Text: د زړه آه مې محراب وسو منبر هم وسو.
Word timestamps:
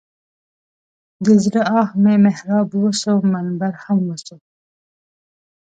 د 1.23 1.27
زړه 1.43 1.61
آه 1.79 1.87
مې 2.03 2.15
محراب 2.25 2.67
وسو 2.83 3.13
منبر 3.33 3.73
هم 3.83 3.99
وسو. 4.09 4.35